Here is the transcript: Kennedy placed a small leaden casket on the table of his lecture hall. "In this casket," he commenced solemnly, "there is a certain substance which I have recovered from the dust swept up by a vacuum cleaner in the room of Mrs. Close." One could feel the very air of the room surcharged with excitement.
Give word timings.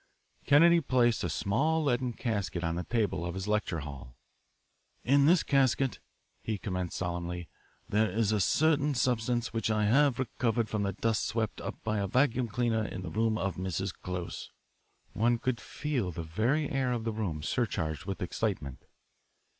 Kennedy 0.47 0.81
placed 0.81 1.23
a 1.23 1.29
small 1.29 1.83
leaden 1.83 2.11
casket 2.13 2.63
on 2.63 2.73
the 2.73 2.83
table 2.85 3.23
of 3.23 3.35
his 3.35 3.47
lecture 3.47 3.81
hall. 3.81 4.15
"In 5.03 5.27
this 5.27 5.43
casket," 5.43 5.99
he 6.41 6.57
commenced 6.57 6.97
solemnly, 6.97 7.47
"there 7.87 8.09
is 8.09 8.31
a 8.31 8.39
certain 8.39 8.95
substance 8.95 9.53
which 9.53 9.69
I 9.69 9.85
have 9.85 10.17
recovered 10.17 10.69
from 10.69 10.81
the 10.81 10.93
dust 10.93 11.27
swept 11.27 11.61
up 11.61 11.75
by 11.83 11.99
a 11.99 12.07
vacuum 12.07 12.47
cleaner 12.47 12.83
in 12.83 13.03
the 13.03 13.11
room 13.11 13.37
of 13.37 13.57
Mrs. 13.57 13.93
Close." 13.93 14.49
One 15.13 15.37
could 15.37 15.61
feel 15.61 16.09
the 16.09 16.23
very 16.23 16.67
air 16.71 16.91
of 16.93 17.03
the 17.03 17.13
room 17.13 17.43
surcharged 17.43 18.05
with 18.05 18.23
excitement. 18.23 18.83